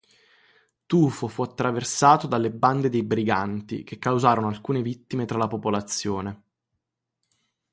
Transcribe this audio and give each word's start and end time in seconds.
Tufo 0.87 1.27
fu 1.27 1.43
attraversato 1.43 2.25
dalle 2.25 2.49
bande 2.49 2.89
dei 2.89 3.03
briganti 3.03 3.83
che 3.83 3.99
causarono 3.99 4.47
alcune 4.47 4.81
vittime 4.81 5.25
tra 5.25 5.37
la 5.37 5.45
popolazione. 5.47 6.43